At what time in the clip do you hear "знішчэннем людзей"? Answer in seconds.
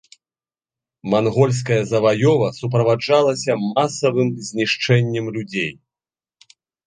4.49-5.71